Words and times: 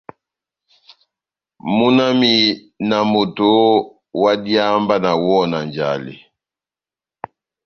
Múna 1.75 2.05
wami 2.09 2.33
na 2.89 2.97
moto 3.11 3.45
oooh, 3.57 3.77
ohádiháha 4.19 4.75
mba 4.83 4.95
nawɔhɔ 5.03 5.41
na 5.51 5.59
njale! 5.67 6.13